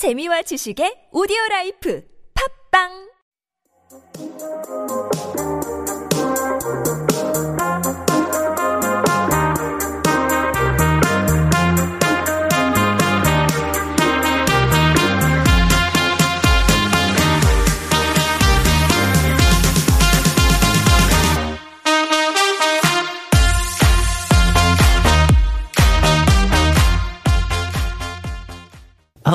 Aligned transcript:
재미와 0.00 0.40
지식의 0.48 1.12
오디오 1.12 1.36
라이프 1.50 2.00
팝빵 2.32 2.88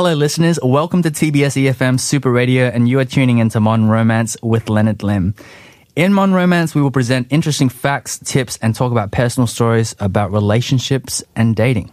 Hello, 0.06 0.14
listeners. 0.14 0.60
Welcome 0.62 1.02
to 1.02 1.10
TBS 1.10 1.64
EFM 1.64 2.00
Super 2.00 2.32
Radio, 2.32 2.66
and 2.66 2.88
you 2.88 3.00
are 3.00 3.06
tuning 3.06 3.40
into 3.40 3.60
Modern 3.60 3.88
Romance 3.88 4.38
with 4.44 4.70
Leonard 4.70 5.02
Lim. 5.02 5.34
In 5.96 6.14
Modern 6.14 6.36
Romance, 6.36 6.76
we 6.76 6.82
will 6.84 6.92
present 6.92 7.26
interesting 7.32 7.70
facts, 7.70 8.20
tips, 8.20 8.60
and 8.62 8.76
talk 8.76 8.92
about 8.92 9.12
personal 9.12 9.48
stories 9.48 9.96
about 10.00 10.32
relationships 10.32 11.24
and 11.36 11.56
dating. 11.56 11.92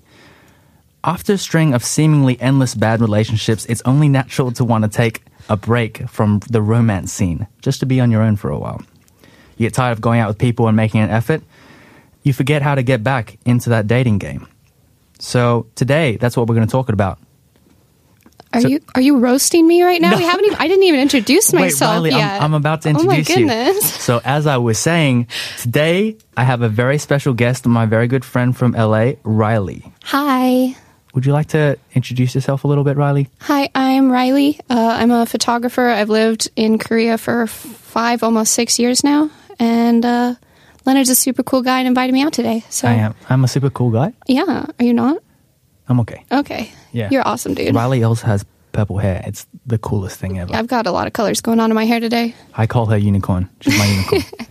After 1.02 1.32
a 1.32 1.38
string 1.38 1.72
of 1.72 1.82
seemingly 1.82 2.38
endless 2.38 2.74
bad 2.74 3.00
relationships, 3.00 3.64
it's 3.64 3.80
only 3.86 4.10
natural 4.10 4.52
to 4.52 4.62
want 4.62 4.84
to 4.84 4.90
take 4.90 5.22
a 5.48 5.56
break 5.56 6.06
from 6.06 6.40
the 6.50 6.60
romance 6.60 7.10
scene, 7.10 7.46
just 7.62 7.80
to 7.80 7.86
be 7.86 7.98
on 7.98 8.10
your 8.10 8.20
own 8.20 8.36
for 8.36 8.50
a 8.50 8.58
while. 8.58 8.82
You 9.56 9.64
get 9.64 9.72
tired 9.72 9.92
of 9.92 10.02
going 10.02 10.20
out 10.20 10.28
with 10.28 10.36
people 10.36 10.68
and 10.68 10.76
making 10.76 11.00
an 11.00 11.08
effort. 11.08 11.42
You 12.24 12.34
forget 12.34 12.60
how 12.60 12.74
to 12.74 12.82
get 12.82 13.02
back 13.02 13.38
into 13.46 13.70
that 13.70 13.86
dating 13.86 14.18
game. 14.18 14.48
So 15.18 15.64
today, 15.76 16.18
that's 16.18 16.36
what 16.36 16.46
we're 16.46 16.56
going 16.56 16.66
to 16.68 16.70
talk 16.70 16.90
about. 16.90 17.18
Are 18.54 18.60
So- 18.60 18.68
you 18.68 18.80
are 18.94 19.00
you 19.00 19.18
roasting 19.18 19.66
me 19.66 19.82
right 19.82 20.00
now? 20.00 20.16
We 20.16 20.22
haven't 20.24 20.44
even, 20.46 20.58
I 20.60 20.68
didn't 20.68 20.84
even 20.84 21.00
introduce 21.00 21.52
myself 21.52 22.02
Wait, 22.02 22.10
Riley, 22.12 22.20
yet. 22.22 22.36
I'm, 22.42 22.42
I'm 22.42 22.54
about 22.54 22.82
to 22.82 22.90
Oh 22.90 22.92
my 23.04 23.16
introduce 23.18 23.28
you. 23.30 23.36
goodness. 23.46 23.94
So, 24.02 24.20
as 24.24 24.46
I 24.46 24.56
was 24.58 24.78
saying, 24.78 25.28
today 25.60 26.16
I 26.36 26.44
have 26.44 26.62
a 26.62 26.68
very 26.68 26.98
special 26.98 27.34
guest, 27.34 27.66
my 27.66 27.86
very 27.86 28.08
good 28.08 28.24
friend 28.24 28.56
from 28.56 28.72
LA, 28.72 29.12
Riley. 29.24 29.90
Hi. 30.04 30.74
Would 31.14 31.26
you 31.26 31.32
like 31.32 31.48
to 31.48 31.78
introduce 31.94 32.34
yourself 32.34 32.64
a 32.64 32.68
little 32.68 32.84
bit, 32.84 32.96
Riley? 32.96 33.28
Hi, 33.40 33.68
I'm 33.74 34.10
Riley. 34.10 34.58
Uh, 34.70 34.96
I'm 35.00 35.10
a 35.10 35.26
photographer. 35.26 35.86
I've 35.88 36.08
lived 36.08 36.50
in 36.56 36.78
Korea 36.78 37.18
for 37.18 37.46
five, 37.46 38.22
almost 38.22 38.54
six 38.54 38.78
years 38.78 39.04
now. 39.04 39.30
And 39.58 40.04
uh, 40.06 40.34
Leonard's 40.86 41.10
a 41.10 41.14
super 41.14 41.42
cool 41.42 41.60
guy 41.62 41.78
and 41.80 41.86
invited 41.86 42.12
me 42.14 42.22
out 42.22 42.32
today. 42.32 42.64
So 42.70 42.88
I 42.88 42.94
am. 42.94 43.14
I'm 43.28 43.44
a 43.44 43.48
super 43.48 43.68
cool 43.70 43.90
guy. 43.90 44.14
Yeah. 44.26 44.66
Are 44.78 44.84
you 44.84 44.94
not? 44.94 45.18
I'm 45.92 46.00
okay. 46.00 46.24
Okay. 46.32 46.72
Yeah. 46.92 47.08
You're 47.10 47.26
awesome, 47.28 47.52
dude. 47.54 47.74
Riley 47.74 48.02
also 48.02 48.26
has 48.26 48.44
purple 48.72 48.96
hair. 48.98 49.22
It's 49.26 49.46
the 49.66 49.76
coolest 49.76 50.18
thing 50.18 50.38
ever. 50.38 50.54
I've 50.54 50.66
got 50.66 50.86
a 50.86 50.90
lot 50.90 51.06
of 51.06 51.12
colors 51.12 51.40
going 51.42 51.60
on 51.60 51.70
in 51.70 51.74
my 51.74 51.84
hair 51.84 52.00
today. 52.00 52.34
I 52.54 52.66
call 52.66 52.86
her 52.86 52.96
unicorn. 52.96 53.50
She's 53.60 53.76
my 53.78 53.84
unicorn. 53.86 54.22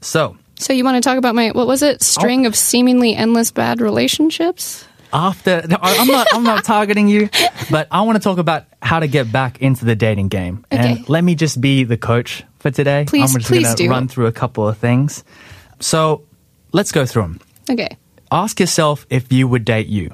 So, 0.00 0.36
So 0.56 0.72
you 0.72 0.84
want 0.84 1.02
to 1.02 1.06
talk 1.06 1.18
about 1.18 1.34
my 1.34 1.50
what 1.50 1.66
was 1.66 1.82
it? 1.82 1.96
Oh. 2.00 2.04
String 2.04 2.44
Oh. 2.44 2.48
of 2.48 2.56
seemingly 2.56 3.14
endless 3.14 3.50
bad 3.50 3.80
relationships? 3.80 4.84
after 5.12 5.62
no, 5.66 5.76
I- 5.80 5.96
I'm 5.98 6.06
not 6.06 6.26
I'm 6.34 6.44
not 6.44 6.64
targeting 6.64 7.08
you, 7.08 7.30
but 7.70 7.88
I 7.90 8.02
want 8.02 8.16
to 8.16 8.22
talk 8.22 8.38
about 8.38 8.64
how 8.82 9.00
to 9.00 9.08
get 9.08 9.32
back 9.32 9.60
into 9.60 9.84
the 9.86 9.96
dating 9.96 10.28
game. 10.28 10.64
Okay. 10.70 10.98
And 10.98 11.08
let 11.08 11.24
me 11.24 11.34
just 11.34 11.60
be 11.60 11.84
the 11.84 11.96
coach 11.96 12.44
for 12.58 12.70
today. 12.70 13.04
Please- 13.08 13.34
I'm 13.34 13.40
just 13.40 13.50
please 13.50 13.64
gonna 13.64 13.76
do. 13.76 13.88
run 13.90 14.08
through 14.08 14.26
a 14.26 14.32
couple 14.32 14.68
of 14.68 14.76
things. 14.78 15.24
So, 15.80 16.22
let's 16.72 16.92
go 16.92 17.06
through 17.06 17.22
them. 17.22 17.40
Okay. 17.70 17.96
Ask 18.30 18.60
yourself 18.60 19.06
if 19.10 19.32
you 19.32 19.48
would 19.48 19.64
date 19.64 19.86
you. 19.86 20.10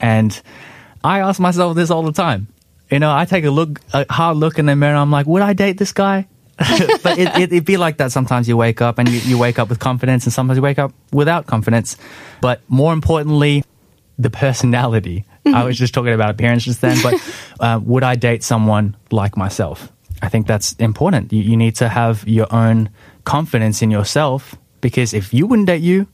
And 0.00 0.40
I 1.02 1.20
ask 1.20 1.40
myself 1.40 1.76
this 1.76 1.90
all 1.90 2.02
the 2.02 2.12
time. 2.12 2.48
You 2.90 2.98
know, 2.98 3.14
I 3.14 3.24
take 3.26 3.44
a 3.44 3.50
look, 3.50 3.80
a 3.92 4.10
hard 4.12 4.38
look 4.38 4.58
in 4.58 4.66
the 4.66 4.76
mirror. 4.76 4.96
I'm 4.96 5.10
like, 5.10 5.26
would 5.26 5.42
I 5.42 5.52
date 5.52 5.78
this 5.78 5.92
guy? 5.92 6.26
but 6.58 7.18
it, 7.18 7.28
it, 7.36 7.52
it'd 7.52 7.64
be 7.64 7.76
like 7.76 7.98
that. 7.98 8.10
Sometimes 8.10 8.48
you 8.48 8.56
wake 8.56 8.80
up 8.80 8.98
and 8.98 9.08
you, 9.08 9.20
you 9.20 9.38
wake 9.38 9.58
up 9.58 9.68
with 9.68 9.78
confidence, 9.78 10.24
and 10.24 10.32
sometimes 10.32 10.56
you 10.56 10.62
wake 10.62 10.78
up 10.78 10.92
without 11.12 11.46
confidence. 11.46 11.96
But 12.40 12.60
more 12.68 12.92
importantly, 12.92 13.62
the 14.18 14.30
personality. 14.30 15.24
I 15.46 15.64
was 15.64 15.78
just 15.78 15.94
talking 15.94 16.12
about 16.12 16.30
appearance 16.30 16.64
just 16.64 16.80
then, 16.80 16.98
but 17.02 17.14
uh, 17.60 17.80
would 17.82 18.02
I 18.02 18.16
date 18.16 18.42
someone 18.42 18.96
like 19.10 19.36
myself? 19.36 19.90
I 20.20 20.28
think 20.28 20.46
that's 20.46 20.72
important. 20.74 21.32
You, 21.32 21.42
you 21.42 21.56
need 21.56 21.76
to 21.76 21.88
have 21.88 22.26
your 22.26 22.52
own 22.52 22.90
confidence 23.24 23.80
in 23.80 23.90
yourself 23.90 24.56
because 24.80 25.14
if 25.14 25.32
you 25.32 25.46
wouldn't 25.46 25.68
date 25.68 25.82
you, 25.82 26.06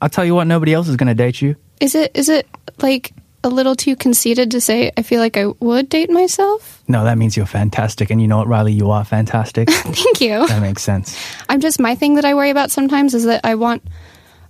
I'll 0.00 0.08
tell 0.08 0.24
you 0.24 0.34
what, 0.34 0.46
nobody 0.46 0.74
else 0.74 0.88
is 0.88 0.96
going 0.96 1.08
to 1.08 1.14
date 1.14 1.42
you. 1.42 1.56
Is 1.80 1.94
it 1.94 2.10
is 2.14 2.28
it 2.28 2.46
like 2.78 3.12
a 3.44 3.48
little 3.48 3.74
too 3.76 3.96
conceited 3.96 4.50
to 4.50 4.60
say 4.60 4.90
I 4.96 5.02
feel 5.02 5.20
like 5.20 5.36
I 5.36 5.46
would 5.46 5.88
date 5.88 6.10
myself? 6.10 6.82
No, 6.88 7.04
that 7.04 7.18
means 7.18 7.36
you're 7.36 7.46
fantastic. 7.46 8.10
And 8.10 8.20
you 8.20 8.28
know 8.28 8.38
what, 8.38 8.48
Riley? 8.48 8.72
You 8.72 8.90
are 8.90 9.04
fantastic. 9.04 9.70
Thank 9.70 10.20
you. 10.20 10.46
that 10.46 10.60
makes 10.60 10.82
sense. 10.82 11.16
I'm 11.48 11.60
just 11.60 11.80
my 11.80 11.94
thing 11.94 12.16
that 12.16 12.24
I 12.24 12.34
worry 12.34 12.50
about 12.50 12.70
sometimes 12.70 13.14
is 13.14 13.24
that 13.24 13.42
I 13.44 13.54
want 13.54 13.82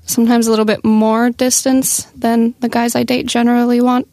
sometimes 0.04 0.46
a 0.46 0.50
little 0.50 0.64
bit 0.64 0.84
more 0.84 1.30
distance 1.30 2.04
than 2.16 2.54
the 2.60 2.68
guys 2.68 2.94
I 2.96 3.02
date 3.02 3.26
generally 3.26 3.80
want. 3.80 4.08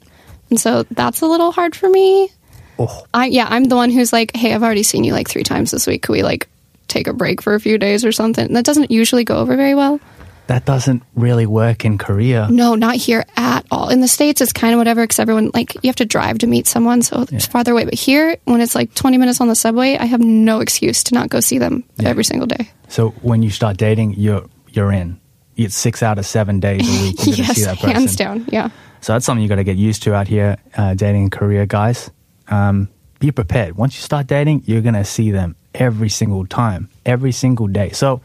And 0.50 0.59
so 0.59 0.84
that's 0.92 1.22
a 1.22 1.25
little 1.25 1.52
hard 1.52 1.75
for 1.75 1.90
me. 1.90 2.30
Oh, 2.78 3.06
I 3.13 3.28
yeah, 3.28 3.47
I'm 3.50 3.63
the 3.63 3.75
one 3.78 3.90
who's 3.90 4.12
like, 4.12 4.36
"Hey, 4.36 4.53
I've 4.53 4.62
already 4.63 4.84
seen 4.84 5.03
you 5.06 5.13
like 5.13 5.30
3 5.30 5.44
times 5.44 5.72
this 5.72 5.88
week. 5.88 6.02
Could 6.03 6.12
we 6.12 6.24
like 6.24 6.47
take 6.88 7.07
a 7.07 7.13
break 7.13 7.42
for 7.42 7.56
a 7.56 7.59
few 7.59 7.78
days 7.78 8.03
or 8.03 8.12
something?" 8.12 8.52
That 8.53 8.66
doesn't 8.66 8.92
usually 8.92 9.24
go 9.24 9.38
over 9.38 9.56
very 9.56 9.75
well. 9.75 10.00
That 10.47 10.66
doesn't 10.66 11.03
really 11.16 11.45
work 11.45 11.85
in 11.85 11.97
Korea. 11.97 12.47
No, 12.50 12.75
not 12.75 12.95
here 12.95 13.25
at 13.35 13.66
all. 13.72 13.89
In 13.89 14.01
the 14.01 14.07
States, 14.07 14.41
it's 14.41 14.53
kind 14.53 14.73
of 14.73 14.78
whatever 14.78 15.01
because 15.03 15.19
everyone, 15.19 15.51
like, 15.53 15.73
you 15.75 15.88
have 15.89 15.95
to 15.97 16.06
drive 16.06 16.38
to 16.39 16.47
meet 16.47 16.67
someone, 16.67 17.01
so 17.01 17.25
it's 17.31 17.45
farther 17.47 17.72
away. 17.72 17.85
But 17.85 17.95
here, 17.95 18.38
when 18.45 18.61
it's 18.61 18.75
like 18.75 18.94
20 18.94 19.17
minutes 19.17 19.41
on 19.41 19.47
the 19.47 19.56
subway, 19.56 19.97
I 19.97 20.06
have 20.06 20.22
no 20.22 20.59
excuse 20.59 21.03
to 21.06 21.13
not 21.16 21.29
go 21.29 21.39
see 21.39 21.57
them 21.57 21.83
Yeah. 21.97 22.09
every 22.09 22.23
single 22.23 22.47
day. 22.47 22.69
So 22.89 23.09
when 23.22 23.41
you 23.44 23.50
start 23.50 23.78
dating, 23.78 24.16
you're 24.17 24.45
you're 24.69 24.91
in. 24.91 25.19
It's 25.56 25.75
six 25.75 26.03
out 26.03 26.17
of 26.19 26.25
seven 26.25 26.59
days 26.59 26.81
a 26.88 27.01
week 27.01 27.25
you're 27.25 27.35
yes, 27.47 27.56
see 27.56 27.63
that 27.63 27.77
person. 27.77 27.89
hands 27.91 28.16
down. 28.16 28.45
Yeah. 28.50 28.69
So 29.01 29.13
that's 29.13 29.25
something 29.25 29.41
you 29.41 29.47
got 29.50 29.56
to 29.56 29.63
get 29.63 29.77
used 29.77 30.03
to 30.03 30.13
out 30.13 30.27
here 30.27 30.57
uh, 30.77 30.94
dating 30.95 31.23
in 31.23 31.29
Korea, 31.29 31.66
guys. 31.66 32.12
Um, 32.50 32.89
be 33.19 33.31
prepared. 33.31 33.77
Once 33.77 33.95
you 33.95 34.01
start 34.01 34.27
dating, 34.27 34.63
you're 34.66 34.81
going 34.81 34.95
to 34.95 35.06
see 35.06 35.31
them 35.31 35.56
every 35.73 36.09
single 36.09 36.45
time, 36.45 36.89
every 37.06 37.31
single 37.31 37.67
day. 37.67 37.91
So 37.91 38.19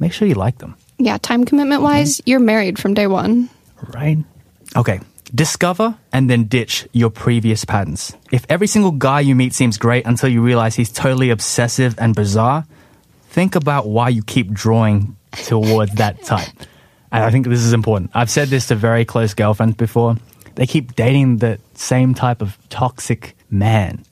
make 0.00 0.12
sure 0.12 0.26
you 0.26 0.34
like 0.34 0.58
them, 0.58 0.74
Yeah, 0.98 1.18
time 1.18 1.44
commitment 1.44 1.82
wise, 1.82 2.18
Mm-hmm. 2.18 2.30
you're 2.30 2.40
married 2.40 2.78
from 2.78 2.94
day 2.94 3.06
one. 3.06 3.48
right? 3.94 4.18
Okay. 4.74 5.00
Discover 5.34 5.96
and 6.12 6.30
then 6.30 6.44
ditch 6.44 6.86
your 6.92 7.10
previous 7.10 7.64
patterns. 7.64 8.16
If 8.30 8.46
every 8.48 8.66
single 8.68 8.92
guy 8.92 9.20
you 9.20 9.34
meet 9.34 9.52
seems 9.54 9.76
great 9.76 10.06
until 10.06 10.28
you 10.30 10.40
realize 10.40 10.76
he's 10.76 10.92
totally 10.92 11.30
obsessive 11.30 11.96
and 11.98 12.14
bizarre, 12.14 12.64
think 13.30 13.54
about 13.56 13.88
why 13.88 14.08
you 14.08 14.22
keep 14.22 14.52
drawing 14.52 15.16
towards 15.32 15.92
that 15.96 16.22
type. 16.24 16.48
And 17.12 17.24
I 17.24 17.30
think 17.30 17.46
this 17.46 17.60
is 17.60 17.72
important. 17.72 18.12
I've 18.14 18.30
said 18.30 18.48
this 18.48 18.68
to 18.68 18.76
very 18.76 19.04
close 19.04 19.34
girlfriends 19.34 19.76
before. 19.76 20.16
They 20.54 20.66
keep 20.66 20.94
dating 20.96 21.38
the 21.38 21.58
same 21.74 22.14
type 22.14 22.40
of 22.40 22.56
toxic 22.70 23.36
man. 23.50 24.04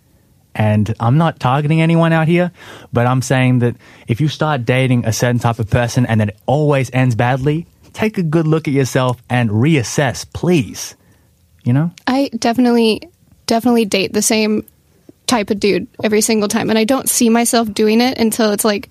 And 0.55 0.95
I'm 1.01 1.19
not 1.19 1.41
targeting 1.41 1.81
anyone 1.83 2.13
out 2.13 2.29
here, 2.29 2.53
but 2.93 3.07
I'm 3.07 3.23
saying 3.23 3.59
that 3.61 3.77
if 4.07 4.21
you 4.21 4.29
start 4.29 4.65
dating 4.65 5.05
a 5.05 5.13
certain 5.13 5.41
type 5.41 5.59
of 5.59 5.69
person 5.69 6.07
and 6.07 6.21
then 6.21 6.31
it 6.31 6.39
always 6.47 6.91
ends 6.93 7.15
badly, 7.15 7.67
take 7.93 8.19
a 8.19 8.23
good 8.23 8.47
look 8.47 8.69
at 8.69 8.75
yourself 8.75 9.21
and 9.29 9.51
reassess, 9.51 10.27
please. 10.33 10.97
You 11.65 11.73
know? 11.73 11.93
I 12.07 12.31
definitely, 12.39 13.03
definitely 13.47 13.85
date 13.87 14.13
the 14.13 14.23
same 14.23 14.67
type 15.27 15.51
of 15.51 15.59
dude 15.59 15.87
every 16.03 16.21
single 16.21 16.49
time. 16.49 16.71
And 16.71 16.79
I 16.79 16.85
don't 16.85 17.09
see 17.09 17.31
myself 17.31 17.73
doing 17.73 18.01
it 18.01 18.19
until 18.19 18.53
it's 18.53 18.65
like, 18.65 18.91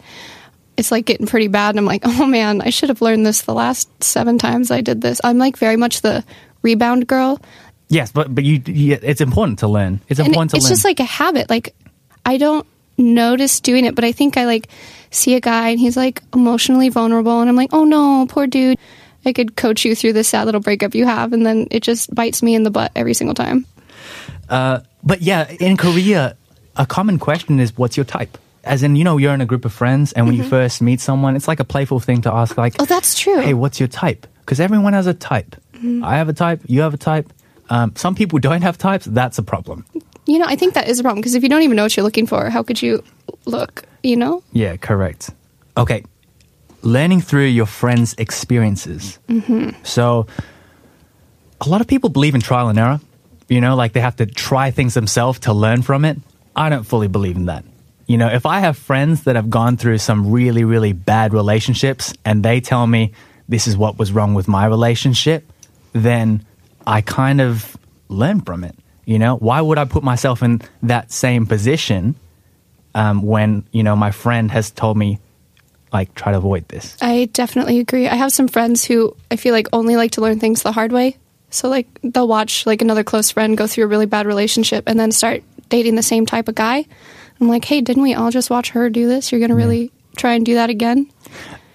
it's 0.75 0.91
like 0.91 1.05
getting 1.05 1.27
pretty 1.27 1.47
bad. 1.47 1.69
And 1.71 1.79
I'm 1.79 1.85
like, 1.85 2.01
oh 2.05 2.25
man, 2.25 2.61
I 2.61 2.71
should 2.71 2.89
have 2.89 3.01
learned 3.01 3.25
this 3.25 3.43
the 3.43 3.53
last 3.53 4.03
seven 4.03 4.37
times 4.37 4.71
I 4.71 4.81
did 4.81 5.01
this. 5.01 5.21
I'm 5.23 5.37
like 5.37 5.57
very 5.57 5.77
much 5.77 6.01
the 6.01 6.25
rebound 6.61 7.07
girl. 7.07 7.39
Yes, 7.93 8.11
but 8.11 8.33
but 8.33 8.43
you, 8.43 8.61
you 8.65 8.97
it's 9.01 9.21
important 9.21 9.59
to 9.59 9.67
learn. 9.67 10.01
It's 10.09 10.19
and 10.19 10.27
important 10.27 10.51
to 10.51 10.57
learn. 10.57 10.61
it's 10.61 10.69
just 10.69 10.83
like 10.83 10.99
a 10.99 11.05
habit. 11.05 11.49
Like 11.49 11.75
I 12.25 12.37
don't 12.37 12.65
notice 12.97 13.59
doing 13.59 13.85
it, 13.85 13.95
but 13.95 14.03
I 14.03 14.11
think 14.11 14.37
I 14.37 14.45
like 14.45 14.67
see 15.11 15.35
a 15.35 15.39
guy 15.39 15.69
and 15.69 15.79
he's 15.79 15.95
like 15.95 16.21
emotionally 16.33 16.89
vulnerable, 16.89 17.39
and 17.39 17.49
I'm 17.49 17.55
like, 17.55 17.69
oh 17.73 17.83
no, 17.85 18.25
poor 18.27 18.47
dude. 18.47 18.79
I 19.25 19.31
could 19.31 19.55
coach 19.55 19.85
you 19.85 19.95
through 19.95 20.13
this 20.13 20.27
sad 20.27 20.45
little 20.45 20.59
breakup 20.59 20.95
you 20.95 21.05
have, 21.05 21.31
and 21.31 21.45
then 21.45 21.67
it 21.71 21.81
just 21.81 22.13
bites 22.13 22.43
me 22.43 22.55
in 22.55 22.63
the 22.63 22.71
butt 22.71 22.91
every 22.95 23.13
single 23.13 23.33
time. 23.33 23.65
But 24.49 25.21
yeah, 25.21 25.49
in 25.59 25.77
Korea, 25.77 26.35
a 26.75 26.85
common 26.85 27.19
question 27.19 27.59
is, 27.59 27.77
"What's 27.77 27.95
your 27.95 28.05
type?" 28.05 28.37
As 28.63 28.81
in, 28.81 28.95
you 28.95 29.03
know, 29.03 29.17
you're 29.17 29.33
in 29.33 29.41
a 29.41 29.45
group 29.45 29.65
of 29.65 29.73
friends, 29.73 30.13
and 30.13 30.25
when 30.25 30.35
you 30.35 30.43
first 30.43 30.81
meet 30.81 31.01
someone, 31.01 31.35
it's 31.35 31.47
like 31.47 31.59
a 31.59 31.65
playful 31.65 31.99
thing 31.99 32.21
to 32.21 32.33
ask, 32.33 32.57
like, 32.57 32.73
Mm-hmm. 32.73 32.83
Oh, 32.83 32.85
that's 32.85 33.19
true. 33.19 33.39
Hey, 33.39 33.53
what's 33.53 33.79
your 33.79 33.89
type?" 33.89 34.25
Because 34.39 34.59
everyone 34.59 34.93
has 34.93 35.07
a 35.07 35.13
type. 35.13 35.55
Mm-hmm. 35.75 36.03
I 36.03 36.17
have 36.17 36.29
a 36.29 36.33
type. 36.33 36.61
You 36.65 36.81
have 36.81 36.93
a 36.93 36.97
type. 36.97 37.31
Um, 37.73 37.95
some 37.95 38.13
people 38.13 38.37
don't 38.37 38.61
have 38.61 38.77
types. 38.77 39.05
That's 39.05 39.39
a 39.39 39.43
problem. 39.43 39.83
You 40.27 40.37
know, 40.37 40.45
I 40.47 40.55
think 40.55 40.75
that 40.75 40.87
is 40.87 40.99
a 40.99 41.03
problem 41.03 41.21
because 41.21 41.33
if 41.33 41.41
you 41.41 41.49
don't 41.49 41.63
even 41.63 41.75
know 41.75 41.81
what 41.81 41.97
you're 41.97 42.03
looking 42.03 42.27
for, 42.27 42.51
how 42.51 42.61
could 42.61 42.79
you 42.79 43.03
look? 43.45 43.83
You 44.03 44.15
know? 44.15 44.43
Yeah, 44.51 44.77
correct. 44.77 45.31
Okay, 45.75 46.03
learning 46.83 47.21
through 47.21 47.45
your 47.45 47.65
friends' 47.65 48.13
experiences. 48.19 49.17
Mm-hmm. 49.27 49.83
So, 49.83 50.27
a 51.61 51.67
lot 51.67 51.81
of 51.81 51.87
people 51.87 52.11
believe 52.11 52.35
in 52.35 52.41
trial 52.41 52.69
and 52.69 52.77
error. 52.77 52.99
You 53.49 53.59
know, 53.59 53.75
like 53.75 53.93
they 53.93 54.01
have 54.01 54.17
to 54.17 54.27
try 54.27 54.69
things 54.69 54.93
themselves 54.93 55.39
to 55.39 55.53
learn 55.53 55.81
from 55.81 56.05
it. 56.05 56.19
I 56.55 56.69
don't 56.69 56.83
fully 56.83 57.07
believe 57.07 57.37
in 57.37 57.45
that. 57.45 57.65
You 58.05 58.19
know, 58.19 58.27
if 58.27 58.45
I 58.45 58.59
have 58.59 58.77
friends 58.77 59.23
that 59.23 59.35
have 59.35 59.49
gone 59.49 59.77
through 59.77 59.97
some 59.97 60.29
really, 60.29 60.63
really 60.63 60.93
bad 60.93 61.33
relationships 61.33 62.13
and 62.23 62.43
they 62.45 62.61
tell 62.61 62.85
me 62.85 63.13
this 63.49 63.65
is 63.65 63.75
what 63.75 63.97
was 63.97 64.11
wrong 64.11 64.35
with 64.35 64.47
my 64.47 64.67
relationship, 64.67 65.51
then 65.93 66.45
I 66.85 67.01
kind 67.01 67.41
of 67.41 67.77
learn 68.09 68.41
from 68.41 68.63
it. 68.63 68.75
You 69.05 69.19
know, 69.19 69.35
why 69.35 69.59
would 69.59 69.77
I 69.77 69.85
put 69.85 70.03
myself 70.03 70.43
in 70.43 70.61
that 70.83 71.11
same 71.11 71.45
position 71.45 72.15
um, 72.95 73.21
when, 73.21 73.65
you 73.71 73.83
know, 73.83 73.95
my 73.95 74.11
friend 74.11 74.49
has 74.51 74.71
told 74.71 74.97
me, 74.97 75.19
like, 75.91 76.15
try 76.15 76.31
to 76.31 76.37
avoid 76.37 76.67
this? 76.69 76.97
I 77.01 77.25
definitely 77.33 77.79
agree. 77.79 78.07
I 78.07 78.15
have 78.15 78.31
some 78.31 78.47
friends 78.47 78.85
who 78.85 79.15
I 79.29 79.35
feel 79.35 79.53
like 79.53 79.67
only 79.73 79.95
like 79.95 80.11
to 80.11 80.21
learn 80.21 80.39
things 80.39 80.63
the 80.63 80.71
hard 80.71 80.91
way. 80.91 81.17
So 81.53 81.69
like 81.69 81.87
they'll 82.01 82.27
watch 82.27 82.65
like 82.65 82.81
another 82.81 83.03
close 83.03 83.29
friend 83.29 83.55
go 83.55 83.67
through 83.67 83.83
a 83.83 83.87
really 83.87 84.07
bad 84.07 84.25
relationship 84.25 84.85
and 84.87 84.99
then 84.99 85.11
start 85.11 85.43
dating 85.69 85.95
the 85.95 86.01
same 86.01 86.25
type 86.25 86.47
of 86.47 86.55
guy. 86.55 86.83
I'm 87.39 87.47
like, 87.47 87.63
hey, 87.63 87.81
didn't 87.81 88.01
we 88.01 88.15
all 88.15 88.31
just 88.31 88.49
watch 88.49 88.71
her 88.71 88.89
do 88.89 89.07
this? 89.07 89.31
You're 89.31 89.39
gonna 89.39 89.55
really 89.55 89.91
try 90.17 90.33
and 90.33 90.43
do 90.43 90.55
that 90.55 90.71
again? 90.71 91.11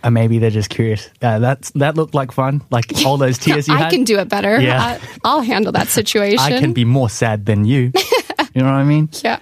Or 0.05 0.11
maybe 0.11 0.39
they're 0.39 0.51
just 0.51 0.71
curious. 0.71 1.11
Uh, 1.21 1.41
that's 1.41 1.71
that 1.73 1.97
looked 1.97 2.15
like 2.15 2.31
fun. 2.31 2.63
Like 2.71 2.93
all 3.05 3.17
those 3.17 3.39
tears 3.39 3.67
you 3.67 3.75
had. 3.75 3.81
I 3.81 3.85
had. 3.85 3.93
can 3.93 4.05
do 4.05 4.19
it 4.19 4.29
better. 4.29 4.61
Yeah. 4.61 4.81
I, 4.81 5.01
I'll 5.25 5.41
handle 5.41 5.73
that 5.73 5.89
situation. 5.89 6.39
I 6.39 6.61
can 6.61 6.73
be 6.73 6.85
more 6.85 7.11
sad 7.11 7.47
than 7.47 7.65
you. 7.65 7.93
you 8.55 8.63
know 8.63 8.67
what 8.67 8.75
I 8.75 8.85
mean? 8.85 9.09
Yeah. 9.25 9.41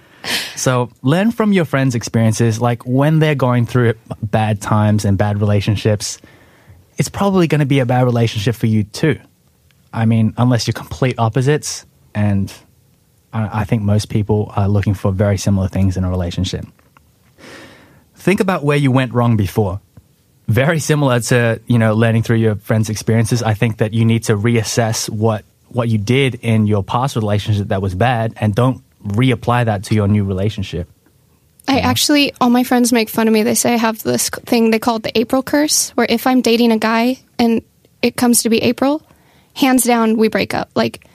So 0.55 0.89
learn 1.03 1.31
from 1.31 1.53
your 1.53 1.65
friends' 1.65 1.95
experiences. 1.95 2.59
Like 2.59 2.85
when 2.85 3.19
they're 3.19 3.35
going 3.35 3.65
through 3.65 3.93
bad 4.21 4.61
times 4.61 5.05
and 5.05 5.17
bad 5.17 5.39
relationships, 5.39 6.19
it's 6.97 7.09
probably 7.09 7.47
going 7.47 7.59
to 7.59 7.65
be 7.67 7.79
a 7.79 7.85
bad 7.85 8.03
relationship 8.03 8.55
for 8.55 8.65
you 8.65 8.83
too. 8.83 9.19
I 9.93 10.05
mean, 10.05 10.33
unless 10.37 10.67
you're 10.67 10.73
complete 10.73 11.17
opposites, 11.17 11.85
and 12.13 12.53
I, 13.31 13.61
I 13.61 13.63
think 13.63 13.83
most 13.83 14.09
people 14.09 14.51
are 14.55 14.67
looking 14.67 14.93
for 14.93 15.11
very 15.11 15.37
similar 15.37 15.67
things 15.67 15.97
in 15.97 16.03
a 16.03 16.09
relationship. 16.09 16.65
Think 18.15 18.39
about 18.39 18.63
where 18.63 18.77
you 18.77 18.91
went 18.91 19.13
wrong 19.13 19.37
before. 19.37 19.79
Very 20.47 20.79
similar 20.79 21.19
to 21.19 21.61
you 21.67 21.77
know 21.77 21.93
learning 21.93 22.23
through 22.23 22.37
your 22.37 22.55
friends' 22.55 22.89
experiences. 22.89 23.43
I 23.43 23.53
think 23.53 23.77
that 23.77 23.93
you 23.93 24.05
need 24.05 24.23
to 24.25 24.37
reassess 24.37 25.09
what 25.09 25.43
what 25.69 25.89
you 25.89 25.97
did 25.97 26.35
in 26.35 26.67
your 26.67 26.83
past 26.83 27.15
relationship 27.15 27.67
that 27.67 27.81
was 27.81 27.95
bad, 27.95 28.33
and 28.37 28.55
don't 28.55 28.81
reapply 29.05 29.65
that 29.65 29.83
to 29.85 29.95
your 29.95 30.07
new 30.07 30.23
relationship. 30.23 30.89
I 31.67 31.79
actually, 31.79 32.33
all 32.39 32.49
my 32.49 32.63
friends 32.63 32.93
make 32.93 33.09
fun 33.09 33.27
of 33.27 33.33
me. 33.33 33.43
They 33.43 33.55
say 33.55 33.73
I 33.73 33.77
have 33.77 34.01
this 34.01 34.29
thing 34.29 34.71
they 34.71 34.79
call 34.79 34.99
the 34.99 35.17
April 35.17 35.43
curse, 35.43 35.89
where 35.91 36.07
if 36.09 36.25
I'm 36.25 36.41
dating 36.41 36.71
a 36.71 36.77
guy 36.77 37.19
and 37.37 37.61
it 38.01 38.15
comes 38.15 38.43
to 38.43 38.49
be 38.49 38.59
April, 38.59 39.05
hands 39.53 39.83
down, 39.83 40.15
we 40.15 40.29
break 40.29 40.53
up. 40.53 40.69
Like, 40.75 41.05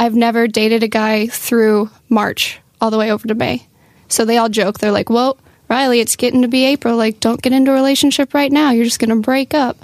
I've 0.00 0.16
never 0.16 0.48
dated 0.48 0.82
a 0.82 0.88
guy 0.88 1.28
through 1.28 1.88
March 2.08 2.58
all 2.80 2.90
the 2.90 2.98
way 2.98 3.12
over 3.12 3.28
to 3.28 3.34
May. 3.36 3.64
So 4.08 4.24
they 4.24 4.38
all 4.38 4.48
joke. 4.48 4.80
They're 4.80 4.90
like, 4.90 5.08
well, 5.08 5.38
Riley, 5.68 6.00
it's 6.00 6.16
getting 6.16 6.42
to 6.42 6.48
be 6.48 6.64
April. 6.64 6.96
Like, 6.96 7.20
don't 7.20 7.40
get 7.40 7.52
into 7.52 7.70
a 7.70 7.74
relationship 7.74 8.34
right 8.34 8.52
now. 8.52 8.70
You're 8.72 8.84
just 8.84 8.98
going 8.98 9.10
to 9.10 9.16
break 9.16 9.54
up. 9.54 9.76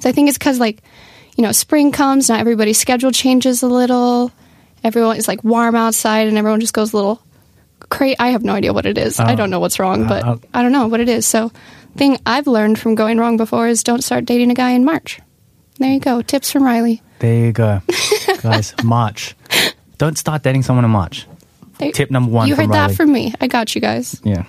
So 0.00 0.08
I 0.08 0.12
think 0.12 0.28
it's 0.28 0.38
because, 0.38 0.58
like, 0.58 0.82
you 1.36 1.42
know, 1.42 1.52
spring 1.52 1.92
comes, 1.92 2.28
not 2.28 2.40
everybody's 2.40 2.78
schedule 2.78 3.12
changes 3.12 3.62
a 3.62 3.68
little. 3.68 4.32
Everyone 4.82 5.16
is 5.16 5.26
like 5.28 5.42
warm 5.44 5.74
outside, 5.74 6.28
and 6.28 6.36
everyone 6.36 6.60
just 6.60 6.74
goes 6.74 6.92
a 6.92 6.96
little 6.96 7.22
crazy. 7.80 8.16
I 8.18 8.28
have 8.28 8.44
no 8.44 8.52
idea 8.54 8.72
what 8.72 8.86
it 8.86 8.98
is. 8.98 9.18
I 9.18 9.34
don't 9.34 9.50
know 9.50 9.60
what's 9.60 9.78
wrong, 9.78 10.06
but 10.06 10.24
uh, 10.24 10.36
I 10.52 10.62
don't 10.62 10.72
know 10.72 10.88
what 10.88 11.00
it 11.00 11.08
is. 11.08 11.26
So, 11.26 11.50
thing 11.96 12.18
I've 12.26 12.46
learned 12.46 12.78
from 12.78 12.94
going 12.94 13.18
wrong 13.18 13.36
before 13.36 13.66
is 13.68 13.82
don't 13.82 14.02
start 14.02 14.24
dating 14.26 14.50
a 14.50 14.54
guy 14.54 14.70
in 14.70 14.84
March. 14.84 15.20
There 15.78 15.92
you 15.92 16.00
go. 16.00 16.22
Tips 16.22 16.52
from 16.52 16.64
Riley. 16.64 17.02
There 17.20 17.46
you 17.46 17.52
go, 17.52 17.80
guys. 18.42 18.74
March. 18.84 19.34
Don't 19.96 20.18
start 20.18 20.42
dating 20.42 20.62
someone 20.64 20.84
in 20.84 20.90
March. 20.90 21.26
Tip 21.78 22.10
number 22.10 22.30
one. 22.30 22.46
You 22.48 22.54
from 22.54 22.66
heard 22.66 22.74
that 22.74 22.80
Riley. 22.82 22.94
from 22.96 23.12
me. 23.12 23.34
I 23.40 23.46
got 23.46 23.74
you 23.74 23.80
guys. 23.80 24.20
Yeah. 24.22 24.44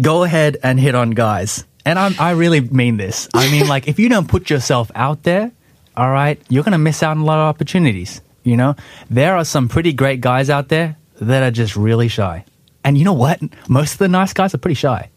Go 0.00 0.24
ahead 0.24 0.58
and 0.62 0.78
hit 0.78 0.94
on 0.94 1.10
guys. 1.10 1.64
And 1.84 1.98
I'm, 1.98 2.14
I 2.18 2.32
really 2.32 2.60
mean 2.60 2.96
this. 2.96 3.28
I 3.32 3.50
mean, 3.50 3.68
like, 3.74 3.88
if 3.88 3.98
you 3.98 4.08
don't 4.08 4.28
put 4.28 4.50
yourself 4.50 4.90
out 4.94 5.22
there, 5.22 5.52
all 5.96 6.10
right, 6.10 6.40
you're 6.48 6.64
going 6.64 6.72
to 6.72 6.78
miss 6.78 7.02
out 7.02 7.12
on 7.12 7.18
a 7.18 7.24
lot 7.24 7.38
of 7.38 7.46
opportunities. 7.48 8.20
You 8.42 8.56
know, 8.56 8.76
there 9.10 9.36
are 9.36 9.44
some 9.44 9.68
pretty 9.68 9.92
great 9.92 10.20
guys 10.20 10.50
out 10.50 10.68
there 10.68 10.96
that 11.20 11.42
are 11.42 11.50
just 11.50 11.76
really 11.76 12.08
shy. 12.08 12.44
And 12.84 12.96
you 12.96 13.04
know 13.04 13.12
what? 13.14 13.40
Most 13.68 13.94
of 13.94 13.98
the 13.98 14.08
nice 14.08 14.32
guys 14.32 14.54
are 14.54 14.58
pretty 14.58 14.74
shy, 14.74 15.10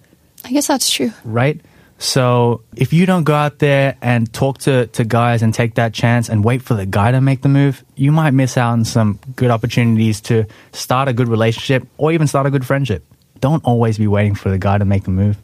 I 0.46 0.52
guess 0.52 0.68
that's 0.68 0.90
true. 0.90 1.12
right? 1.24 1.60
So 2.00 2.64
if 2.78 2.94
you 2.94 3.06
don't 3.06 3.26
go 3.26 3.34
out 3.34 3.60
there 3.60 3.98
and 4.02 4.32
talk 4.32 4.60
to, 4.60 4.88
to 4.88 5.04
guys 5.04 5.44
and 5.44 5.54
take 5.54 5.76
that 5.76 5.94
chance 5.94 6.30
and 6.30 6.46
wait 6.46 6.62
for 6.62 6.74
the 6.74 6.86
guy 6.86 7.12
to 7.12 7.20
make 7.20 7.42
the 7.42 7.50
move, 7.50 7.84
you 7.96 8.14
might 8.14 8.32
miss 8.32 8.58
out 8.58 8.72
on 8.72 8.86
some 8.86 9.20
good 9.36 9.52
opportunities 9.52 10.22
to 10.22 10.46
start 10.72 11.10
a 11.10 11.14
good 11.14 11.28
relationship 11.28 11.86
or 11.98 12.14
even 12.14 12.26
start 12.26 12.48
a 12.48 12.50
good 12.50 12.66
friendship. 12.66 13.04
Don't 13.42 13.64
always 13.64 13.98
be 13.98 14.08
waiting 14.08 14.36
for 14.36 14.50
the 14.50 14.58
guy 14.58 14.78
to 14.78 14.86
make 14.86 15.08
a 15.08 15.12
move. 15.12 15.38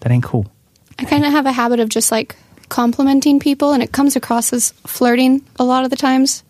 That 0.00 0.12
ain't 0.12 0.24
cool. 0.24 0.50
I 0.98 1.04
kind 1.04 1.24
of 1.24 1.32
have 1.32 1.46
a 1.46 1.52
habit 1.52 1.80
of 1.80 1.88
just 1.88 2.12
like 2.12 2.36
complimenting 2.68 3.40
people, 3.40 3.72
and 3.72 3.82
it 3.82 3.92
comes 3.92 4.16
across 4.16 4.52
as 4.52 4.72
flirting 4.86 5.44
a 5.58 5.64
lot 5.64 5.84
of 5.84 5.90
the 5.90 5.96
times. 5.96 6.44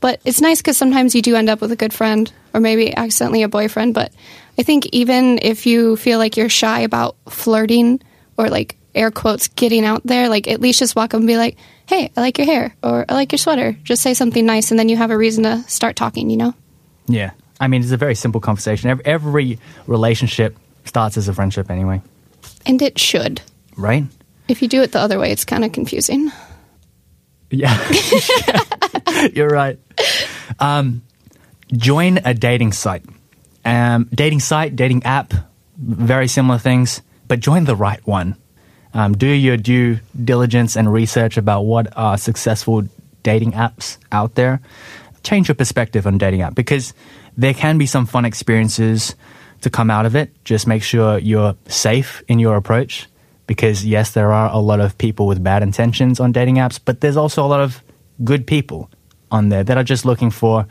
But 0.00 0.20
it's 0.24 0.40
nice 0.40 0.60
because 0.60 0.76
sometimes 0.76 1.14
you 1.14 1.22
do 1.22 1.34
end 1.34 1.48
up 1.48 1.60
with 1.60 1.72
a 1.72 1.76
good 1.76 1.94
friend 1.94 2.30
or 2.52 2.60
maybe 2.60 2.94
accidentally 2.94 3.42
a 3.42 3.48
boyfriend. 3.48 3.94
But 3.94 4.12
I 4.58 4.62
think 4.62 4.86
even 4.92 5.38
if 5.40 5.66
you 5.66 5.96
feel 5.96 6.18
like 6.18 6.36
you're 6.36 6.50
shy 6.50 6.80
about 6.80 7.16
flirting 7.28 8.02
or 8.36 8.48
like 8.48 8.76
air 8.94 9.10
quotes 9.10 9.48
getting 9.48 9.84
out 9.84 10.02
there, 10.04 10.28
like 10.28 10.46
at 10.46 10.60
least 10.60 10.78
just 10.78 10.94
walk 10.94 11.14
up 11.14 11.18
and 11.18 11.26
be 11.26 11.36
like, 11.36 11.56
hey, 11.86 12.10
I 12.16 12.20
like 12.20 12.38
your 12.38 12.46
hair 12.46 12.76
or 12.82 13.04
I 13.08 13.14
like 13.14 13.32
your 13.32 13.38
sweater. 13.38 13.76
Just 13.82 14.02
say 14.02 14.14
something 14.14 14.44
nice 14.44 14.70
and 14.70 14.78
then 14.78 14.88
you 14.88 14.96
have 14.96 15.10
a 15.10 15.16
reason 15.16 15.44
to 15.44 15.64
start 15.68 15.96
talking, 15.96 16.30
you 16.30 16.36
know? 16.36 16.54
Yeah. 17.06 17.30
I 17.60 17.68
mean, 17.68 17.82
it's 17.82 17.92
a 17.92 17.96
very 17.96 18.14
simple 18.14 18.40
conversation. 18.40 18.90
Every, 18.90 19.04
every 19.04 19.58
relationship 19.86 20.56
starts 20.84 21.16
as 21.16 21.28
a 21.28 21.32
friendship 21.34 21.70
anyway, 21.70 22.02
And 22.66 22.80
it 22.82 22.98
should. 22.98 23.40
right? 23.76 24.04
If 24.48 24.60
you 24.60 24.68
do 24.68 24.82
it 24.82 24.92
the 24.92 25.00
other 25.00 25.18
way, 25.18 25.30
it's 25.30 25.44
kind 25.44 25.64
of 25.64 25.72
confusing. 25.72 26.30
Yeah. 27.50 27.78
You're 29.32 29.48
right. 29.48 29.78
Um, 30.58 31.02
join 31.72 32.18
a 32.24 32.34
dating 32.34 32.72
site. 32.72 33.04
Um, 33.64 34.08
dating 34.14 34.40
site, 34.40 34.76
dating 34.76 35.04
app, 35.04 35.32
very 35.78 36.28
similar 36.28 36.58
things, 36.58 37.00
but 37.28 37.40
join 37.40 37.64
the 37.64 37.76
right 37.76 38.04
one. 38.06 38.36
Um, 38.92 39.16
do 39.16 39.26
your 39.26 39.56
due 39.56 40.00
diligence 40.22 40.76
and 40.76 40.92
research 40.92 41.36
about 41.36 41.62
what 41.62 41.96
are 41.96 42.18
successful 42.18 42.82
dating 43.22 43.52
apps 43.52 43.96
out 44.12 44.34
there. 44.34 44.60
Change 45.22 45.48
your 45.48 45.54
perspective 45.54 46.06
on 46.06 46.18
dating 46.18 46.42
app 46.42 46.54
because 46.54 46.92
there 47.36 47.54
can 47.54 47.78
be 47.78 47.86
some 47.86 48.06
fun 48.06 48.24
experiences 48.24 49.14
to 49.62 49.70
come 49.70 49.90
out 49.90 50.06
of 50.06 50.14
it. 50.14 50.30
Just 50.44 50.66
make 50.66 50.82
sure 50.82 51.18
you're 51.18 51.56
safe 51.68 52.22
in 52.28 52.38
your 52.38 52.56
approach 52.56 53.08
because 53.46 53.84
yes, 53.84 54.12
there 54.12 54.32
are 54.32 54.50
a 54.50 54.58
lot 54.58 54.80
of 54.80 54.96
people 54.98 55.26
with 55.26 55.42
bad 55.42 55.62
intentions 55.62 56.20
on 56.20 56.32
dating 56.32 56.56
apps, 56.56 56.78
but 56.84 57.00
there's 57.00 57.16
also 57.16 57.44
a 57.44 57.48
lot 57.48 57.60
of 57.60 57.82
good 58.22 58.46
people 58.46 58.90
on 59.30 59.48
there 59.48 59.64
that 59.64 59.76
are 59.76 59.84
just 59.84 60.04
looking 60.04 60.30
for 60.30 60.66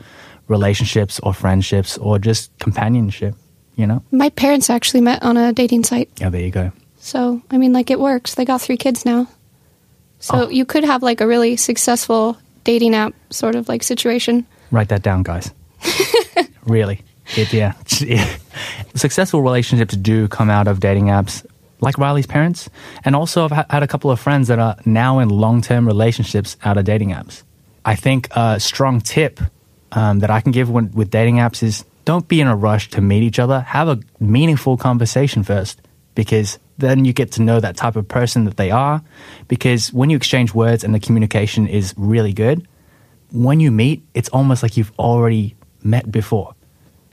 relationships 0.48 1.20
or 1.22 1.32
friendships 1.34 1.98
or 1.98 2.18
just 2.18 2.56
companionship, 2.58 3.34
you 3.76 3.86
know? 3.86 4.02
My 4.10 4.30
parents 4.30 4.70
actually 4.70 5.00
met 5.00 5.22
on 5.22 5.36
a 5.36 5.52
dating 5.52 5.84
site. 5.84 6.08
Yeah, 6.20 6.30
there 6.30 6.40
you 6.40 6.50
go. 6.50 6.72
So, 6.98 7.42
I 7.50 7.58
mean, 7.58 7.72
like, 7.72 7.90
it 7.90 8.00
works. 8.00 8.34
They 8.34 8.44
got 8.44 8.60
three 8.62 8.76
kids 8.78 9.04
now. 9.04 9.26
So, 10.20 10.46
Oh. 10.46 10.48
you 10.48 10.64
could 10.64 10.84
have, 10.84 11.02
like, 11.02 11.20
a 11.20 11.26
really 11.26 11.56
successful 11.56 12.38
dating 12.64 12.94
app 12.94 13.12
sort 13.30 13.54
of 13.56 13.68
like 13.68 13.82
situation. 13.82 14.46
Write 14.70 14.88
that 14.88 15.02
down, 15.02 15.22
guys. 15.22 15.50
Really. 16.66 17.02
It, 17.36 17.52
yeah. 17.52 17.72
Successful 18.94 19.42
relationships 19.42 19.96
do 19.96 20.28
come 20.28 20.50
out 20.50 20.68
of 20.68 20.80
dating 20.80 21.06
apps, 21.06 21.44
like 21.80 21.98
Riley's 21.98 22.26
parents. 22.26 22.68
And 23.04 23.16
also, 23.16 23.44
I've 23.44 23.66
had 23.70 23.82
a 23.82 23.88
couple 23.88 24.10
of 24.10 24.20
friends 24.20 24.48
that 24.48 24.58
are 24.58 24.76
now 24.84 25.18
in 25.18 25.28
long 25.28 25.62
term 25.62 25.86
relationships 25.86 26.56
out 26.64 26.76
of 26.76 26.84
dating 26.84 27.10
apps. 27.10 27.42
I 27.84 27.94
think 27.94 28.28
a 28.32 28.58
strong 28.60 29.00
tip 29.00 29.40
um, 29.92 30.20
that 30.20 30.30
I 30.30 30.40
can 30.40 30.52
give 30.52 30.70
when, 30.70 30.90
with 30.92 31.10
dating 31.10 31.36
apps 31.36 31.62
is 31.62 31.84
don't 32.04 32.26
be 32.28 32.40
in 32.40 32.46
a 32.46 32.56
rush 32.56 32.90
to 32.90 33.00
meet 33.00 33.22
each 33.22 33.38
other. 33.38 33.60
Have 33.60 33.88
a 33.88 33.98
meaningful 34.20 34.76
conversation 34.76 35.42
first 35.42 35.80
because 36.14 36.58
then 36.78 37.04
you 37.04 37.12
get 37.12 37.32
to 37.32 37.42
know 37.42 37.60
that 37.60 37.76
type 37.76 37.96
of 37.96 38.06
person 38.08 38.44
that 38.44 38.56
they 38.56 38.70
are. 38.70 39.02
Because 39.48 39.92
when 39.92 40.10
you 40.10 40.16
exchange 40.16 40.54
words 40.54 40.84
and 40.84 40.94
the 40.94 41.00
communication 41.00 41.66
is 41.66 41.94
really 41.96 42.32
good, 42.32 42.66
when 43.32 43.60
you 43.60 43.70
meet, 43.70 44.04
it's 44.14 44.28
almost 44.30 44.62
like 44.62 44.76
you've 44.76 44.92
already 44.98 45.56
met 45.84 46.10
before. 46.10 46.54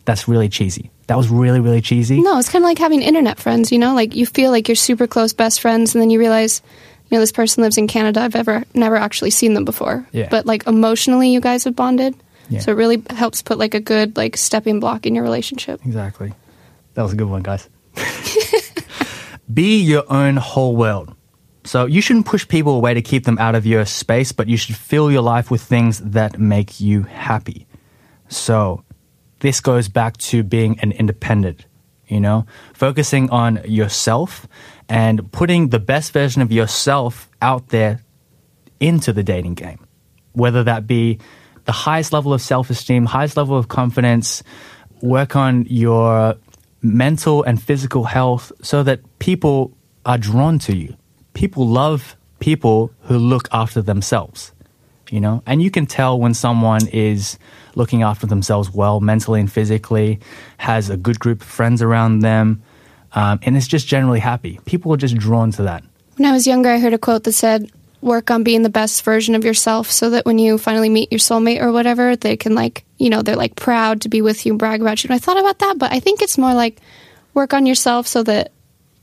That's 0.05 0.27
really 0.27 0.49
cheesy. 0.49 0.89
That 1.07 1.17
was 1.17 1.29
really, 1.29 1.59
really 1.59 1.81
cheesy. 1.81 2.21
No, 2.21 2.39
it's 2.39 2.49
kind 2.49 2.63
of 2.63 2.67
like 2.67 2.79
having 2.79 3.01
internet 3.01 3.39
friends, 3.39 3.71
you 3.71 3.77
know? 3.77 3.93
Like, 3.93 4.15
you 4.15 4.25
feel 4.25 4.51
like 4.51 4.67
you're 4.67 4.75
super 4.75 5.07
close 5.07 5.33
best 5.33 5.61
friends, 5.61 5.93
and 5.93 6.01
then 6.01 6.09
you 6.09 6.19
realize, 6.19 6.61
you 7.09 7.17
know, 7.17 7.19
this 7.19 7.31
person 7.31 7.63
lives 7.63 7.77
in 7.77 7.87
Canada. 7.87 8.21
I've 8.21 8.35
ever, 8.35 8.63
never 8.73 8.95
actually 8.95 9.31
seen 9.31 9.53
them 9.53 9.65
before. 9.65 10.07
Yeah. 10.11 10.29
But, 10.31 10.45
like, 10.45 10.65
emotionally, 10.67 11.29
you 11.29 11.41
guys 11.41 11.65
have 11.65 11.75
bonded. 11.75 12.15
Yeah. 12.49 12.61
So, 12.61 12.71
it 12.71 12.75
really 12.75 13.03
helps 13.09 13.41
put, 13.41 13.59
like, 13.59 13.73
a 13.73 13.79
good, 13.79 14.17
like, 14.17 14.37
stepping 14.37 14.79
block 14.79 15.05
in 15.05 15.13
your 15.13 15.23
relationship. 15.23 15.85
Exactly. 15.85 16.33
That 16.93 17.03
was 17.03 17.13
a 17.13 17.15
good 17.15 17.29
one, 17.29 17.43
guys. 17.43 17.69
Be 19.53 19.81
your 19.81 20.05
own 20.11 20.37
whole 20.37 20.75
world. 20.75 21.13
So 21.63 21.85
you 21.85 22.01
shouldn't 22.01 22.25
push 22.25 22.47
people 22.47 22.75
away 22.75 22.93
to 22.93 23.01
keep 23.01 23.25
them 23.25 23.37
out 23.37 23.55
of 23.55 23.65
your 23.65 23.85
space, 23.85 24.31
but 24.31 24.47
you 24.47 24.57
should 24.57 24.75
fill 24.75 25.11
your 25.11 25.21
life 25.21 25.51
with 25.51 25.61
things 25.61 25.99
that 25.99 26.39
make 26.39 26.79
you 26.81 27.03
happy. 27.03 27.67
So 28.31 28.83
this 29.39 29.59
goes 29.59 29.89
back 29.89 30.17
to 30.17 30.41
being 30.41 30.79
an 30.79 30.91
independent, 30.93 31.65
you 32.07 32.19
know, 32.19 32.45
focusing 32.73 33.29
on 33.29 33.59
yourself 33.65 34.47
and 34.87 35.31
putting 35.31 35.69
the 35.69 35.79
best 35.79 36.13
version 36.13 36.41
of 36.41 36.51
yourself 36.51 37.29
out 37.41 37.69
there 37.69 37.99
into 38.79 39.13
the 39.13 39.23
dating 39.23 39.55
game. 39.55 39.85
Whether 40.33 40.63
that 40.63 40.87
be 40.87 41.19
the 41.65 41.71
highest 41.71 42.13
level 42.13 42.33
of 42.33 42.41
self 42.41 42.69
esteem, 42.69 43.05
highest 43.05 43.35
level 43.35 43.57
of 43.57 43.67
confidence, 43.67 44.43
work 45.01 45.35
on 45.35 45.65
your 45.67 46.35
mental 46.81 47.43
and 47.43 47.61
physical 47.61 48.05
health 48.05 48.51
so 48.61 48.81
that 48.83 49.01
people 49.19 49.75
are 50.05 50.17
drawn 50.17 50.57
to 50.59 50.75
you. 50.75 50.95
People 51.33 51.67
love 51.67 52.15
people 52.39 52.91
who 53.01 53.17
look 53.17 53.47
after 53.51 53.81
themselves, 53.81 54.53
you 55.11 55.19
know? 55.19 55.43
And 55.45 55.61
you 55.61 55.69
can 55.69 55.85
tell 55.85 56.19
when 56.19 56.33
someone 56.33 56.87
is 56.87 57.37
looking 57.75 58.03
after 58.03 58.27
themselves 58.27 58.71
well, 58.71 58.99
mentally 58.99 59.39
and 59.39 59.51
physically, 59.51 60.19
has 60.57 60.89
a 60.89 60.97
good 60.97 61.19
group 61.19 61.41
of 61.41 61.47
friends 61.47 61.81
around 61.81 62.19
them, 62.19 62.63
um, 63.13 63.39
and 63.43 63.55
is 63.55 63.67
just 63.67 63.87
generally 63.87 64.19
happy. 64.19 64.59
People 64.65 64.93
are 64.93 64.97
just 64.97 65.17
drawn 65.17 65.51
to 65.51 65.63
that. 65.63 65.83
When 66.15 66.27
I 66.27 66.31
was 66.31 66.47
younger, 66.47 66.69
I 66.69 66.79
heard 66.79 66.93
a 66.93 66.97
quote 66.97 67.23
that 67.25 67.33
said, 67.33 67.71
work 68.01 68.31
on 68.31 68.43
being 68.43 68.63
the 68.63 68.69
best 68.69 69.03
version 69.03 69.35
of 69.35 69.45
yourself 69.45 69.91
so 69.91 70.09
that 70.09 70.25
when 70.25 70.39
you 70.39 70.57
finally 70.57 70.89
meet 70.89 71.11
your 71.11 71.19
soulmate 71.19 71.61
or 71.61 71.71
whatever, 71.71 72.15
they 72.15 72.35
can 72.35 72.55
like, 72.55 72.83
you 72.97 73.09
know, 73.09 73.21
they're 73.21 73.35
like 73.35 73.55
proud 73.55 74.01
to 74.01 74.09
be 74.09 74.21
with 74.21 74.45
you 74.45 74.53
and 74.53 74.59
brag 74.59 74.81
about 74.81 75.03
you. 75.03 75.07
And 75.07 75.15
I 75.15 75.19
thought 75.19 75.39
about 75.39 75.59
that, 75.59 75.77
but 75.77 75.91
I 75.91 75.99
think 75.99 76.21
it's 76.21 76.37
more 76.37 76.53
like 76.53 76.79
work 77.33 77.53
on 77.53 77.65
yourself 77.65 78.07
so 78.07 78.23
that 78.23 78.51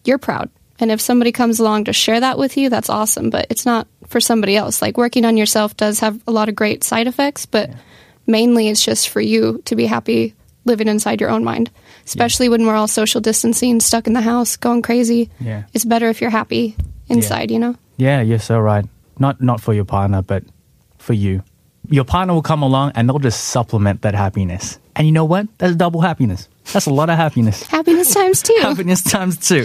you're 0.04 0.18
proud. 0.18 0.50
And 0.80 0.90
if 0.90 1.00
somebody 1.00 1.32
comes 1.32 1.58
along 1.60 1.84
to 1.84 1.92
share 1.92 2.20
that 2.20 2.38
with 2.38 2.56
you, 2.56 2.70
that's 2.70 2.90
awesome, 2.90 3.30
but 3.30 3.46
it's 3.50 3.66
not 3.66 3.86
for 4.08 4.20
somebody 4.20 4.56
else. 4.56 4.82
Like 4.82 4.96
working 4.96 5.24
on 5.24 5.36
yourself 5.36 5.76
does 5.76 6.00
have 6.00 6.20
a 6.26 6.32
lot 6.32 6.48
of 6.48 6.54
great 6.54 6.82
side 6.82 7.06
effects, 7.06 7.46
but 7.46 7.70
mainly 8.26 8.68
it's 8.68 8.84
just 8.84 9.08
for 9.08 9.20
you 9.20 9.62
to 9.66 9.76
be 9.76 9.86
happy 9.86 10.34
living 10.64 10.88
inside 10.88 11.20
your 11.20 11.30
own 11.30 11.44
mind. 11.44 11.70
Especially 12.04 12.48
when 12.48 12.66
we're 12.66 12.74
all 12.74 12.88
social 12.88 13.20
distancing, 13.20 13.80
stuck 13.80 14.06
in 14.06 14.14
the 14.14 14.20
house, 14.20 14.56
going 14.56 14.82
crazy. 14.82 15.30
Yeah. 15.40 15.64
It's 15.74 15.84
better 15.84 16.08
if 16.08 16.20
you're 16.20 16.30
happy 16.30 16.74
inside, 17.08 17.50
you 17.50 17.58
know? 17.58 17.76
Yeah, 17.96 18.22
you're 18.22 18.38
so 18.38 18.58
right. 18.58 18.84
Not 19.18 19.40
not 19.42 19.60
for 19.60 19.74
your 19.74 19.84
partner, 19.84 20.22
but 20.22 20.44
for 20.98 21.12
you. 21.12 21.42
Your 21.90 22.04
partner 22.04 22.34
will 22.34 22.42
come 22.42 22.62
along 22.62 22.92
and 22.94 23.08
they'll 23.08 23.18
just 23.18 23.48
supplement 23.48 24.02
that 24.02 24.14
happiness. 24.14 24.78
And 24.94 25.06
you 25.06 25.12
know 25.12 25.24
what? 25.24 25.46
That's 25.58 25.74
double 25.74 26.00
happiness. 26.00 26.48
That's 26.72 26.86
a 26.86 26.92
lot 26.92 27.10
of 27.10 27.16
happiness. 27.16 27.62
Happiness 27.64 28.12
times 28.14 28.42
two. 28.42 28.56
happiness 28.60 29.02
times 29.02 29.38
two. 29.38 29.64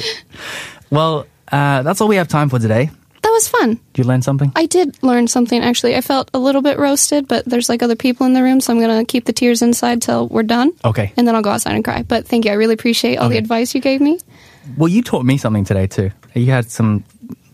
Well, 0.90 1.28
uh, 1.52 1.84
that's 1.84 2.02
all 2.02 2.08
we 2.08 2.16
have 2.16 2.28
time 2.28 2.50
for 2.50 2.60
today. 2.60 2.90
Was 3.34 3.48
fun. 3.48 3.80
Did 3.94 4.04
you 4.04 4.08
learn 4.08 4.22
something? 4.22 4.52
I 4.56 4.68
did 4.68 5.02
learn 5.02 5.28
something 5.28 5.62
actually. 5.64 5.96
I 5.96 6.02
felt 6.02 6.30
a 6.36 6.38
little 6.40 6.62
bit 6.62 6.78
roasted, 6.78 7.28
but 7.28 7.44
there's 7.46 7.68
like 7.68 7.82
other 7.82 7.96
people 7.96 8.28
in 8.28 8.34
the 8.34 8.44
room, 8.44 8.62
so 8.62 8.72
I'm 8.72 8.80
going 8.80 9.00
to 9.04 9.12
keep 9.12 9.26
the 9.26 9.34
tears 9.34 9.62
inside 9.64 10.02
till 10.04 10.28
we're 10.28 10.44
done. 10.44 10.72
Okay. 10.86 11.12
And 11.18 11.28
then 11.28 11.36
I'll 11.36 11.42
go 11.42 11.50
outside 11.50 11.74
and 11.74 11.84
cry. 11.84 12.04
But 12.04 12.28
thank 12.28 12.46
you. 12.46 12.52
I 12.52 12.54
really 12.56 12.76
appreciate 12.76 13.18
all 13.18 13.30
the 13.30 13.38
advice 13.38 13.74
you 13.74 13.82
gave 13.82 14.02
me. 14.02 14.20
Well, 14.78 14.88
you 14.88 15.02
taught 15.02 15.26
me 15.26 15.38
something 15.38 15.66
today 15.66 15.88
too. 15.88 16.12
You 16.36 16.52
had 16.52 16.70
some 16.70 17.04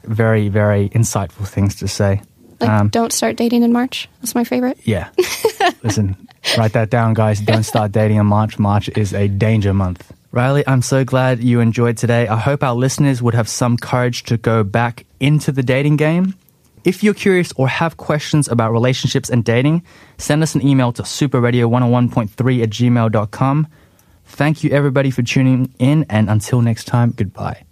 very, 0.04 0.50
very 0.50 0.90
insightful 0.90 1.48
things 1.48 1.76
to 1.76 1.88
say. 1.88 2.22
Like, 2.60 2.70
Um, 2.70 2.90
don't 2.90 3.14
start 3.14 3.38
dating 3.38 3.64
in 3.64 3.72
March. 3.72 4.10
That's 4.22 4.36
my 4.36 4.44
favorite. 4.44 4.78
Yeah. 4.84 5.08
Listen, 5.84 6.18
write 6.58 6.74
that 6.74 6.90
down, 6.90 7.14
guys. 7.14 7.40
Don't 7.40 7.64
start 7.64 7.94
dating 7.94 8.18
in 8.18 8.26
March. 8.26 8.60
March 8.60 8.90
is 8.98 9.14
a 9.14 9.30
danger 9.30 9.74
month. 9.74 10.12
Riley, 10.32 10.64
I'm 10.68 10.84
so 10.84 11.04
glad 11.04 11.44
you 11.44 11.60
enjoyed 11.60 11.98
today. 11.98 12.28
I 12.28 12.38
hope 12.38 12.64
our 12.64 12.76
listeners 12.76 13.22
would 13.22 13.34
have 13.34 13.50
some 13.50 13.78
courage 13.78 14.24
to 14.24 14.38
go 14.38 14.64
back 14.64 15.06
into 15.20 15.52
the 15.52 15.64
dating 15.64 15.98
game. 15.98 16.36
If 16.84 17.04
you're 17.04 17.16
curious 17.16 17.52
or 17.56 17.68
have 17.68 17.98
questions 17.98 18.48
about 18.48 18.72
relationships 18.72 19.30
and 19.30 19.44
dating, 19.44 19.84
send 20.18 20.44
us 20.44 20.56
an 20.56 20.66
email 20.66 20.92
to 20.94 21.04
superradio101.3 21.04 22.64
at 22.64 22.70
gmail.com. 22.70 23.68
Thank 24.26 24.64
you, 24.64 24.70
everybody, 24.70 25.10
for 25.10 25.24
tuning 25.24 25.74
in, 25.80 26.06
and 26.10 26.30
until 26.30 26.62
next 26.62 26.86
time, 26.86 27.12
goodbye. 27.12 27.66